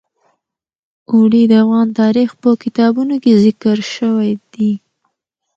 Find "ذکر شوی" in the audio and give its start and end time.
3.45-4.31